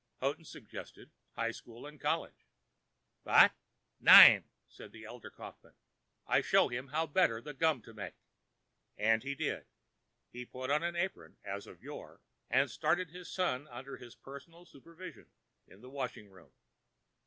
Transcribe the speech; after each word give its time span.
Houghton 0.19 0.45
suggested 0.45 1.11
high 1.35 1.51
school 1.51 1.85
and 1.85 2.01
college. 2.01 2.47
"Vat? 3.23 3.53
Nein!" 3.99 4.49
said 4.67 4.91
the 4.91 5.03
elder 5.05 5.29
Kaufmann. 5.29 5.75
"I 6.25 6.41
show 6.41 6.69
him 6.69 6.87
how 6.87 7.05
better 7.05 7.39
the 7.39 7.53
gum 7.53 7.83
to 7.83 7.93
make." 7.93 8.15
And 8.97 9.21
he 9.21 9.35
did. 9.35 9.67
He 10.31 10.43
put 10.43 10.71
on 10.71 10.81
an 10.81 10.95
apron 10.95 11.37
as 11.43 11.67
of 11.67 11.83
yore 11.83 12.19
and 12.49 12.71
started 12.71 13.11
his 13.11 13.31
son 13.31 13.67
under 13.67 13.97
his 13.97 14.15
personal 14.15 14.65
supervision 14.65 15.27
in 15.67 15.81
the 15.81 15.89
washing 15.91 16.29
room. 16.31 16.51